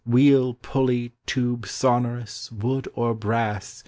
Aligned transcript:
Wheel, 0.03 0.55
pulley, 0.55 1.11
tube 1.27 1.67
sonorous, 1.67 2.51
wood 2.51 2.87
or 2.95 3.13
brass. 3.13 3.79